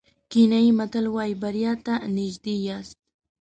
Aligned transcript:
کینیايي 0.31 0.71
متل 0.79 1.05
وایي 1.11 1.35
بریا 1.41 1.73
ته 1.85 1.93
نژدې 2.15 2.55
یاست. 2.67 2.97